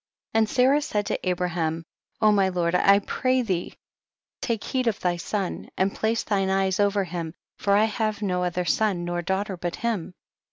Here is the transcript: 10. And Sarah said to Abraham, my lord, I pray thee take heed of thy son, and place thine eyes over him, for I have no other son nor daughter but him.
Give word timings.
10. 0.33 0.39
And 0.39 0.49
Sarah 0.49 0.81
said 0.81 1.05
to 1.05 1.29
Abraham, 1.29 1.85
my 2.19 2.49
lord, 2.49 2.73
I 2.73 2.97
pray 2.97 3.43
thee 3.43 3.75
take 4.41 4.63
heed 4.63 4.87
of 4.87 4.99
thy 4.99 5.17
son, 5.17 5.69
and 5.77 5.93
place 5.93 6.23
thine 6.23 6.49
eyes 6.49 6.79
over 6.79 7.03
him, 7.03 7.35
for 7.59 7.75
I 7.75 7.85
have 7.85 8.23
no 8.23 8.43
other 8.43 8.65
son 8.65 9.05
nor 9.05 9.21
daughter 9.21 9.55
but 9.57 9.75
him. 9.75 10.15